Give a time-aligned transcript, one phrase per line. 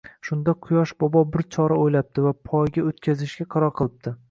[0.27, 4.19] Shunda Quyosh bobo bir chora oʻylabdi va poyga oʻtkazishga qaror qilibdi